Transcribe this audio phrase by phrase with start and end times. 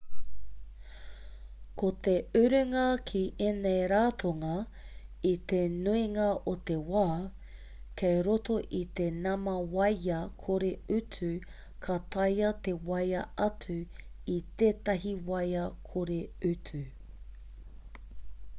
[1.81, 4.53] ko te urunga ki ēnei ratonga
[5.31, 7.03] i te nuinga o te wā
[8.03, 11.29] kei roto i te nama waea kore-utu
[11.89, 13.75] ka taea te waea atu
[14.39, 16.83] i tētahi waea kore-utu